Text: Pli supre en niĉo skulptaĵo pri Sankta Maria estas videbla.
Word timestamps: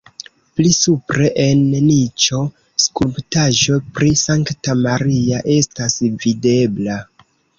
Pli 0.59 0.69
supre 0.75 1.27
en 1.43 1.59
niĉo 1.89 2.39
skulptaĵo 2.85 3.77
pri 3.99 4.09
Sankta 4.23 4.77
Maria 4.87 5.45
estas 5.59 6.01
videbla. 6.27 6.99